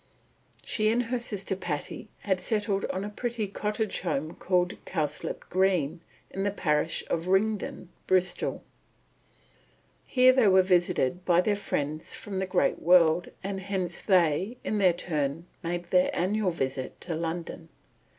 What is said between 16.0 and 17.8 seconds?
annual visit to London.